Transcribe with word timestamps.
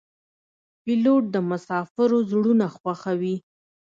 پیلوټ 0.83 1.23
د 1.33 1.35
مسافرو 1.49 2.17
زړونه 2.31 2.65
خوښوي. 2.77 3.35